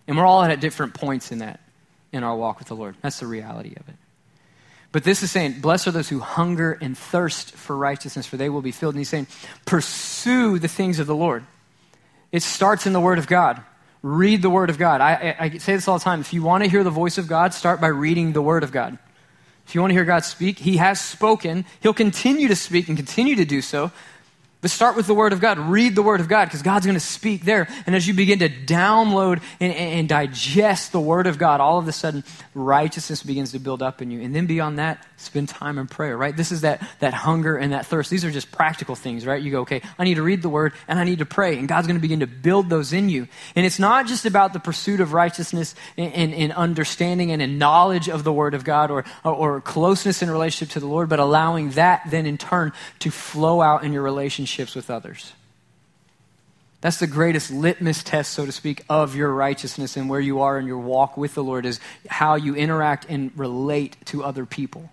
[0.07, 1.59] And we're all at different points in that,
[2.15, 2.95] in our walk with the Lord.
[3.01, 3.95] That's the reality of it.
[4.91, 8.49] But this is saying, Blessed are those who hunger and thirst for righteousness, for they
[8.49, 8.95] will be filled.
[8.95, 9.27] And he's saying,
[9.65, 11.43] Pursue the things of the Lord.
[12.31, 13.61] It starts in the Word of God.
[14.01, 15.01] Read the Word of God.
[15.01, 16.21] I, I, I say this all the time.
[16.21, 18.71] If you want to hear the voice of God, start by reading the Word of
[18.71, 18.97] God.
[19.67, 21.65] If you want to hear God speak, He has spoken.
[21.81, 23.91] He'll continue to speak and continue to do so.
[24.65, 25.59] But start with the Word of God.
[25.59, 27.67] Read the Word of God because God's going to speak there.
[27.85, 31.87] And as you begin to download and, and, digest the Word of God, all of
[31.87, 32.23] a sudden
[32.55, 34.21] righteousness begins to build up in you.
[34.21, 36.35] And then beyond that, spend time in prayer, right?
[36.35, 38.09] This is that, that hunger and that thirst.
[38.09, 39.39] These are just practical things, right?
[39.39, 41.59] You go, okay, I need to read the Word and I need to pray.
[41.59, 43.27] And God's going to begin to build those in you.
[43.55, 48.09] And it's not just about the pursuit of righteousness and, and, understanding and in knowledge
[48.09, 51.19] of the Word of God or, or, or closeness in relationship to the Lord, but
[51.19, 55.33] allowing that then in turn to flow out in your relationship relationships with others.
[56.81, 60.59] That's the greatest litmus test, so to speak, of your righteousness and where you are
[60.59, 64.91] in your walk with the Lord is how you interact and relate to other people.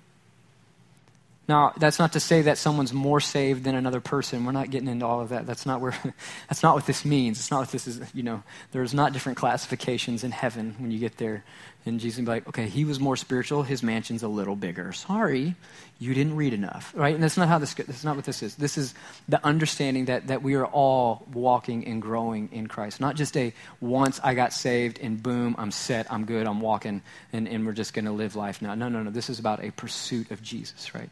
[1.49, 4.45] Now, that's not to say that someone's more saved than another person.
[4.45, 5.45] We're not getting into all of that.
[5.45, 5.95] That's not where
[6.49, 7.39] that's not what this means.
[7.39, 11.01] It's not what this is, you know, there's not different classifications in heaven when you
[11.01, 11.43] get there.
[11.85, 14.93] And Jesus will be like, okay, he was more spiritual, his mansion's a little bigger.
[14.93, 15.57] Sorry,
[15.99, 16.93] you didn't read enough.
[16.97, 17.13] Right?
[17.13, 18.55] And that's not how this that's not what this is.
[18.55, 18.95] This is
[19.29, 23.01] the understanding that, that we are all walking and growing in Christ.
[23.01, 27.03] Not just a once I got saved and boom, I'm set, I'm good, I'm walking,
[27.33, 28.77] and, and we're just gonna live life now.
[28.77, 29.11] No, no, no.
[29.11, 31.11] This is about a pursuit of Jesus, right?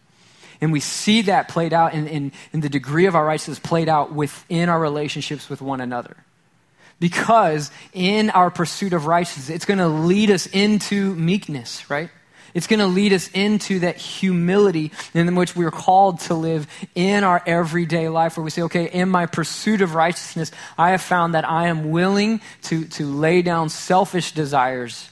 [0.60, 3.88] And we see that played out in, in, in the degree of our righteousness played
[3.88, 6.16] out within our relationships with one another.
[6.98, 12.10] Because in our pursuit of righteousness, it's going to lead us into meekness, right?
[12.52, 17.24] It's going to lead us into that humility in which we're called to live in
[17.24, 21.34] our everyday life, where we say, okay, in my pursuit of righteousness, I have found
[21.34, 25.08] that I am willing to, to lay down selfish desires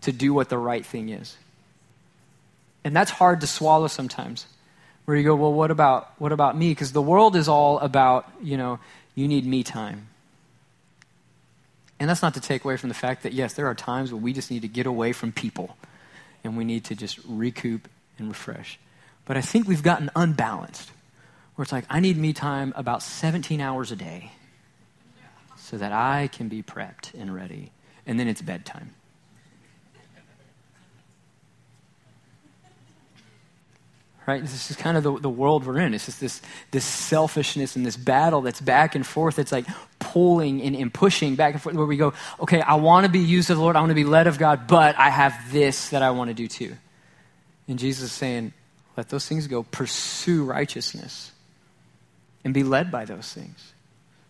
[0.00, 1.36] to do what the right thing is.
[2.84, 4.46] And that's hard to swallow sometimes
[5.12, 6.70] where you go, well, what about, what about me?
[6.70, 8.78] Because the world is all about, you know,
[9.14, 10.08] you need me time.
[12.00, 14.22] And that's not to take away from the fact that, yes, there are times when
[14.22, 15.76] we just need to get away from people
[16.42, 18.78] and we need to just recoup and refresh.
[19.26, 20.90] But I think we've gotten unbalanced
[21.56, 24.30] where it's like, I need me time about 17 hours a day
[25.58, 27.70] so that I can be prepped and ready.
[28.06, 28.94] And then it's bedtime.
[34.26, 34.40] Right?
[34.40, 35.94] This is kind of the, the world we're in.
[35.94, 39.38] It's just this, this selfishness and this battle that's back and forth.
[39.38, 39.66] It's like
[39.98, 43.20] pulling and, and pushing back and forth where we go, okay, I want to be
[43.20, 43.76] used of the Lord.
[43.76, 46.34] I want to be led of God, but I have this that I want to
[46.34, 46.76] do too.
[47.68, 48.52] And Jesus is saying,
[48.96, 49.62] let those things go.
[49.62, 51.32] Pursue righteousness
[52.44, 53.72] and be led by those things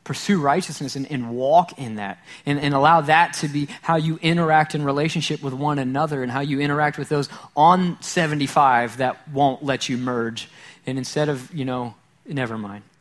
[0.04, 4.18] pursue righteousness and, and walk in that and, and allow that to be how you
[4.20, 9.28] interact in relationship with one another and how you interact with those on 75 that
[9.28, 10.48] won't let you merge.
[10.86, 11.94] And instead of you know
[12.26, 12.84] never mind.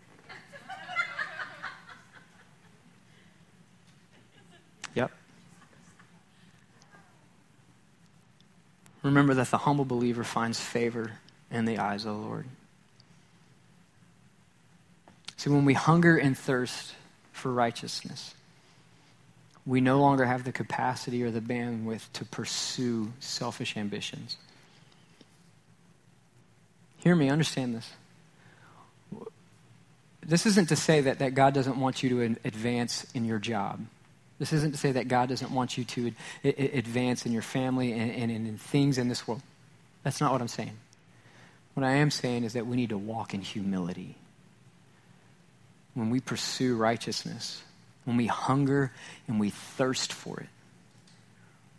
[4.94, 5.10] Yep.
[9.04, 11.14] Remember that the humble believer finds favor
[11.50, 12.46] in the eyes of the lord
[15.42, 16.94] See, when we hunger and thirst
[17.32, 18.36] for righteousness,
[19.66, 24.38] we no longer have the capacity or the bandwidth to pursue selfish ambitions.
[26.98, 29.26] Hear me, understand this.
[30.24, 33.84] This isn't to say that, that God doesn't want you to advance in your job.
[34.38, 38.12] This isn't to say that God doesn't want you to advance in your family and,
[38.12, 39.42] and, and in things in this world.
[40.04, 40.78] That's not what I'm saying.
[41.74, 44.18] What I am saying is that we need to walk in humility
[45.94, 47.62] when we pursue righteousness,
[48.06, 48.92] when we hunger
[49.28, 50.50] and we thirst for it.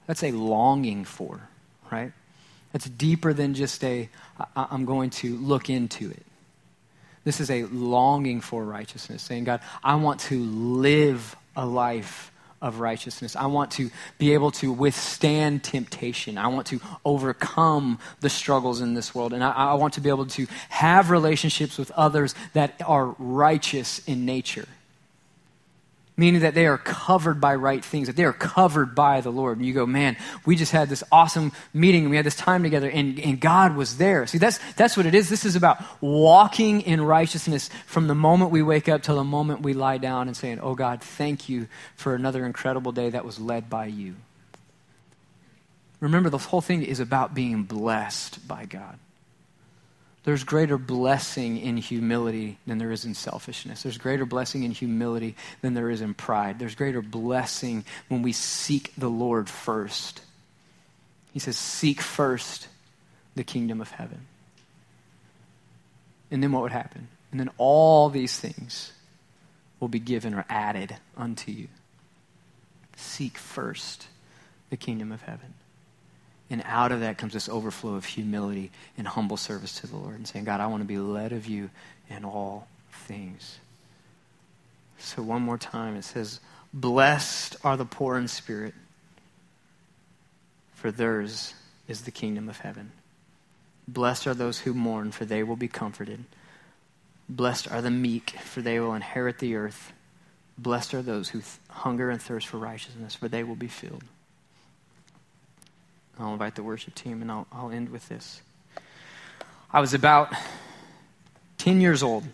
[0.06, 1.48] That's a longing for,
[1.90, 2.12] right?
[2.72, 4.08] That's deeper than just a,
[4.56, 6.24] I'm going to look into it.
[7.24, 12.31] This is a longing for righteousness, saying, God, I want to live a life
[12.62, 13.36] of righteousness.
[13.36, 16.38] I want to be able to withstand temptation.
[16.38, 19.34] I want to overcome the struggles in this world.
[19.34, 23.98] And I, I, want to be able to have relationships with others that are righteous
[24.06, 24.68] in nature
[26.16, 29.58] meaning that they are covered by right things, that they are covered by the Lord.
[29.58, 32.62] And you go, man, we just had this awesome meeting, and we had this time
[32.62, 34.26] together, and, and God was there.
[34.26, 35.28] See, that's, that's what it is.
[35.28, 39.62] This is about walking in righteousness from the moment we wake up till the moment
[39.62, 43.40] we lie down and saying, oh God, thank you for another incredible day that was
[43.40, 44.14] led by you.
[46.00, 48.98] Remember, the whole thing is about being blessed by God.
[50.24, 53.82] There's greater blessing in humility than there is in selfishness.
[53.82, 56.58] There's greater blessing in humility than there is in pride.
[56.58, 60.22] There's greater blessing when we seek the Lord first.
[61.32, 62.68] He says, Seek first
[63.34, 64.26] the kingdom of heaven.
[66.30, 67.08] And then what would happen?
[67.32, 68.92] And then all these things
[69.80, 71.66] will be given or added unto you.
[72.96, 74.06] Seek first
[74.70, 75.54] the kingdom of heaven.
[76.52, 80.16] And out of that comes this overflow of humility and humble service to the Lord
[80.16, 81.70] and saying, God, I want to be led of you
[82.10, 83.58] in all things.
[84.98, 86.40] So, one more time, it says,
[86.74, 88.74] Blessed are the poor in spirit,
[90.74, 91.54] for theirs
[91.88, 92.92] is the kingdom of heaven.
[93.88, 96.22] Blessed are those who mourn, for they will be comforted.
[97.30, 99.94] Blessed are the meek, for they will inherit the earth.
[100.58, 104.04] Blessed are those who th- hunger and thirst for righteousness, for they will be filled.
[106.18, 108.42] I'll invite the worship team and I'll, I'll end with this.
[109.72, 110.32] I was about
[111.58, 112.24] 10 years old,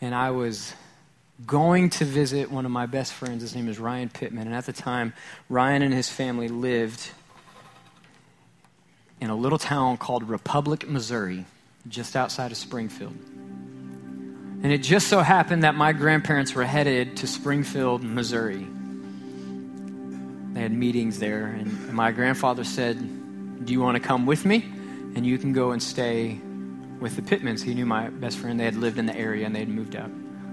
[0.00, 0.74] and I was
[1.46, 3.42] going to visit one of my best friends.
[3.42, 4.46] His name is Ryan Pittman.
[4.46, 5.12] And at the time,
[5.48, 7.10] Ryan and his family lived
[9.20, 11.44] in a little town called Republic, Missouri,
[11.88, 13.16] just outside of Springfield.
[14.62, 18.66] And it just so happened that my grandparents were headed to Springfield, Missouri.
[20.52, 22.98] They had meetings there, and my grandfather said,
[23.64, 24.64] Do you want to come with me?
[25.14, 26.38] And you can go and stay
[27.00, 27.62] with the Pittmans.
[27.62, 28.58] He knew my best friend.
[28.58, 30.10] They had lived in the area and they had moved out.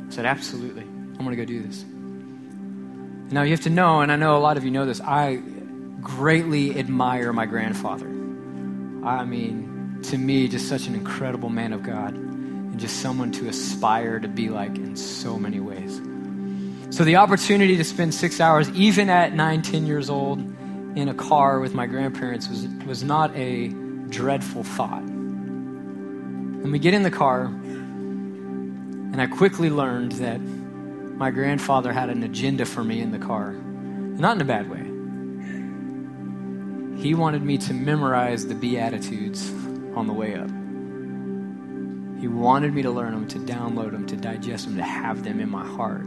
[0.07, 0.83] I said, Absolutely.
[0.83, 1.83] I'm going to go do this.
[3.31, 5.41] Now, you have to know, and I know a lot of you know this, I
[6.01, 8.07] greatly admire my grandfather.
[8.07, 13.49] I mean, to me, just such an incredible man of God and just someone to
[13.49, 15.99] aspire to be like in so many ways.
[16.89, 20.39] So the opportunity to spend six hours, even at nine, ten years old,
[20.95, 23.67] in a car with my grandparents was, was not a
[24.09, 25.03] dreadful thought.
[25.03, 32.23] And we get in the car, and I quickly learned that my grandfather had an
[32.23, 33.51] agenda for me in the car.
[33.51, 34.85] Not in a bad way.
[37.01, 39.51] He wanted me to memorize the Beatitudes
[39.95, 40.49] on the way up.
[42.19, 45.39] He wanted me to learn them, to download them, to digest them, to have them
[45.39, 46.05] in my heart.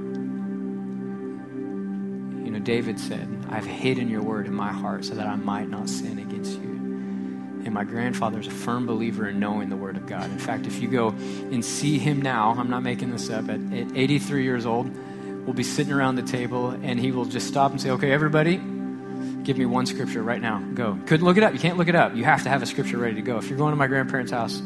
[2.65, 6.19] David said, I've hidden your word in my heart so that I might not sin
[6.19, 6.71] against you.
[7.65, 10.31] And my grandfather is a firm believer in knowing the word of God.
[10.31, 13.61] In fact, if you go and see him now, I'm not making this up, at,
[13.73, 14.91] at 83 years old,
[15.45, 18.57] we'll be sitting around the table and he will just stop and say, Okay, everybody,
[19.43, 20.61] give me one scripture right now.
[20.75, 20.99] Go.
[21.07, 21.53] Couldn't look it up.
[21.53, 22.15] You can't look it up.
[22.15, 23.37] You have to have a scripture ready to go.
[23.37, 24.63] If you're going to my grandparents' house,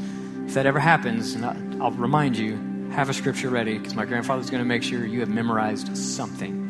[0.46, 2.56] if that ever happens, I'll remind you,
[2.92, 6.63] have a scripture ready because my grandfather's going to make sure you have memorized something.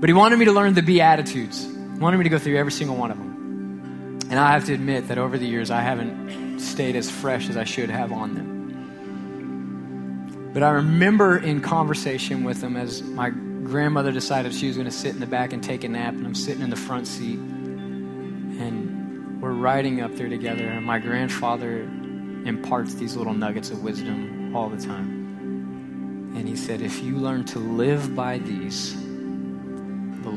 [0.00, 1.64] But he wanted me to learn the Beatitudes.
[1.64, 4.20] He wanted me to go through every single one of them.
[4.30, 7.56] And I have to admit that over the years, I haven't stayed as fresh as
[7.56, 10.50] I should have on them.
[10.52, 14.92] But I remember in conversation with him as my grandmother decided she was going to
[14.92, 17.38] sit in the back and take a nap, and I'm sitting in the front seat.
[17.38, 24.54] And we're riding up there together, and my grandfather imparts these little nuggets of wisdom
[24.54, 26.34] all the time.
[26.36, 29.07] And he said, If you learn to live by these, the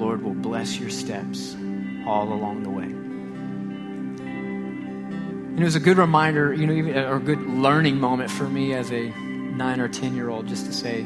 [0.01, 1.55] Lord will bless your steps
[2.07, 2.85] all along the way.
[5.51, 8.49] And it was a good reminder, you know, even, or a good learning moment for
[8.49, 11.03] me as a nine or 10 year old just to say,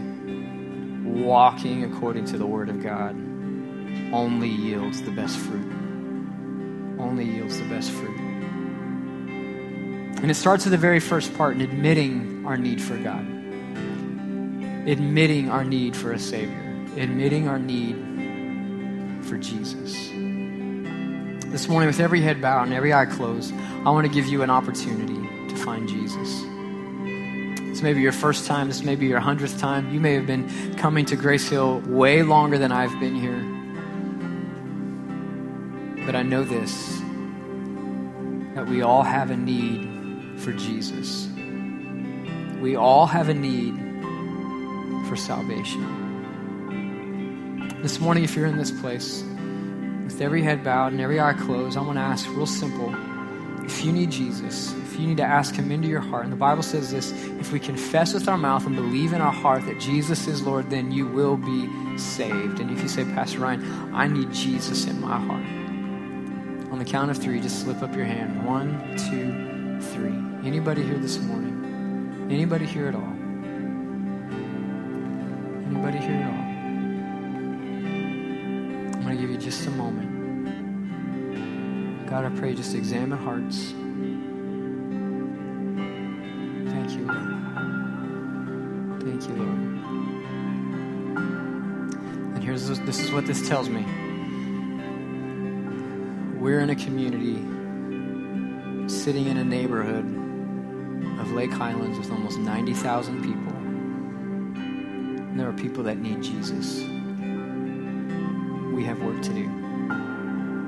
[1.04, 3.16] walking according to the Word of God
[4.14, 5.70] only yields the best fruit.
[6.98, 8.18] Only yields the best fruit.
[10.22, 13.28] And it starts with the very first part in admitting our need for God,
[14.88, 18.15] admitting our need for a Savior, admitting our need
[19.36, 19.94] for Jesus.
[21.52, 23.54] This morning, with every head bowed and every eye closed,
[23.86, 26.42] I want to give you an opportunity to find Jesus.
[27.60, 28.68] This may be your first time.
[28.68, 29.94] This may be your hundredth time.
[29.94, 33.42] You may have been coming to Grace Hill way longer than I've been here.
[36.06, 37.02] But I know this
[38.56, 41.28] that we all have a need for Jesus.
[42.62, 43.76] We all have a need
[45.10, 46.05] for salvation.
[47.86, 49.24] This morning, if you're in this place,
[50.06, 52.92] with every head bowed and every eye closed, I want to ask real simple
[53.64, 56.36] if you need Jesus, if you need to ask Him into your heart, and the
[56.38, 59.80] Bible says this if we confess with our mouth and believe in our heart that
[59.80, 62.60] Jesus is Lord, then you will be saved.
[62.60, 65.46] And if you say, Pastor Ryan, I need Jesus in my heart,
[66.72, 68.48] on the count of three, just slip up your hand.
[68.48, 70.18] One, two, three.
[70.44, 72.32] Anybody here this morning?
[72.32, 73.14] Anybody here at all?
[75.70, 76.55] Anybody here at all?
[79.06, 80.10] I'm going to give you just a moment.
[82.10, 83.72] God, I pray just examine hearts.
[86.72, 87.30] Thank you, Lord.
[89.04, 89.60] Thank you, Lord.
[92.34, 93.86] And here's this, this is what this tells me.
[96.40, 97.36] We're in a community
[98.90, 100.06] sitting in a neighborhood
[101.20, 103.54] of Lake Highlands with almost 90,000 people.
[105.30, 106.95] And there are people that need Jesus.
[109.16, 109.48] Work to do.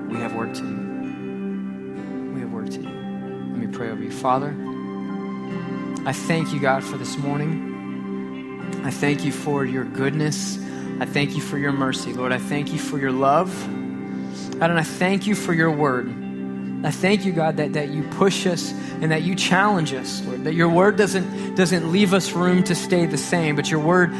[0.09, 2.31] We have work to do.
[2.33, 2.87] We have work to do.
[2.87, 4.09] Let me pray over you.
[4.09, 4.55] Father,
[6.05, 8.81] I thank you, God, for this morning.
[8.85, 10.57] I thank you for your goodness.
[11.01, 12.31] I thank you for your mercy, Lord.
[12.31, 13.49] I thank you for your love.
[14.57, 16.07] God, and I thank you for your word.
[16.85, 18.71] I thank you, God, that, that you push us
[19.01, 20.45] and that you challenge us, Lord.
[20.45, 24.13] That your word doesn't, doesn't leave us room to stay the same, but your word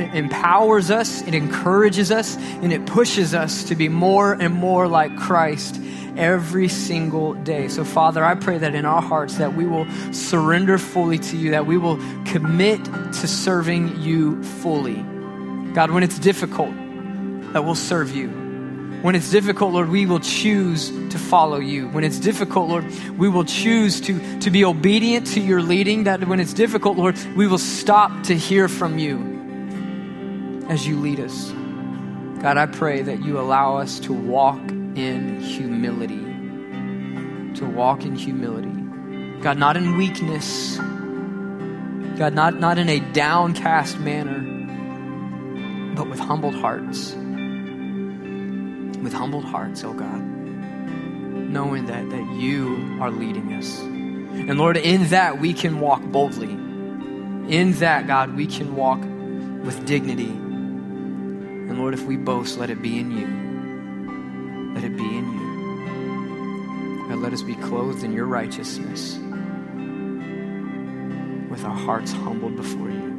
[0.00, 5.16] empowers us, it encourages us, and it pushes us to be more and more like
[5.16, 5.80] Christ
[6.16, 7.68] every single day.
[7.68, 11.50] So Father, I pray that in our hearts that we will surrender fully to you,
[11.52, 15.02] that we will commit to serving you fully.
[15.72, 16.74] God, when it's difficult,
[17.52, 18.28] that we'll serve you.
[19.02, 21.88] When it's difficult, Lord, we will choose to follow you.
[21.88, 22.84] When it's difficult, Lord,
[23.16, 26.04] we will choose to, to be obedient to your leading.
[26.04, 29.39] That when it's difficult, Lord, we will stop to hear from you
[30.70, 31.50] as you lead us.
[32.40, 36.24] God, I pray that you allow us to walk in humility.
[37.58, 38.68] To walk in humility.
[39.42, 40.76] God, not in weakness.
[42.16, 44.38] God, not, not in a downcast manner,
[45.96, 47.16] but with humbled hearts
[49.02, 53.80] with humbled hearts, oh God, knowing that, that you are leading us.
[53.80, 56.50] And Lord, in that we can walk boldly.
[56.50, 59.00] In that, God, we can walk
[59.64, 60.32] with dignity.
[61.70, 64.74] And Lord, if we boast, let it be in you.
[64.74, 67.08] Let it be in you.
[67.08, 69.16] God, let us be clothed in your righteousness
[71.48, 73.10] with our hearts humbled before you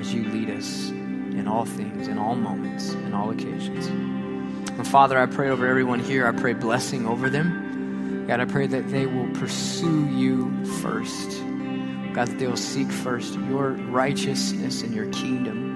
[0.00, 3.86] as you lead us in all things, in all moments, in all occasions.
[3.86, 6.26] And Father, I pray over everyone here.
[6.26, 8.24] I pray blessing over them.
[8.26, 11.30] God, I pray that they will pursue you first.
[12.14, 15.71] God, that they will seek first your righteousness and your kingdom.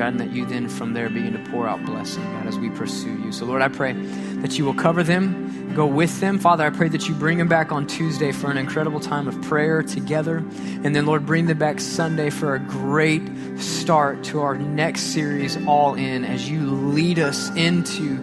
[0.00, 2.70] God, and that you then from there begin to pour out blessing, God, as we
[2.70, 3.32] pursue you.
[3.32, 6.38] So, Lord, I pray that you will cover them, go with them.
[6.38, 9.38] Father, I pray that you bring them back on Tuesday for an incredible time of
[9.42, 10.38] prayer together.
[10.38, 13.20] And then, Lord, bring them back Sunday for a great
[13.58, 18.16] start to our next series, All In, as you lead us into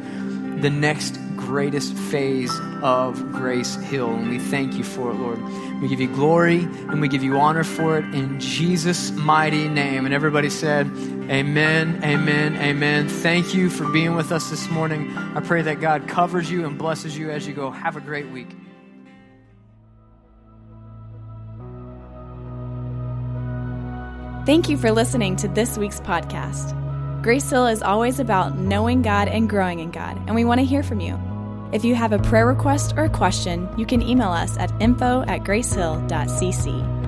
[0.60, 4.14] the next greatest phase of Grace Hill.
[4.14, 5.42] And we thank you for it, Lord.
[5.82, 10.04] We give you glory and we give you honor for it in Jesus' mighty name.
[10.04, 10.88] And everybody said,
[11.30, 13.08] Amen, amen, amen.
[13.08, 15.16] Thank you for being with us this morning.
[15.18, 17.72] I pray that God covers you and blesses you as you go.
[17.72, 18.50] Have a great week.
[24.46, 26.74] Thank you for listening to this week's podcast.
[27.24, 30.66] Grace Hill is always about knowing God and growing in God, and we want to
[30.66, 31.27] hear from you.
[31.72, 35.24] If you have a prayer request or a question, you can email us at info
[35.28, 37.07] at gracehill.cc.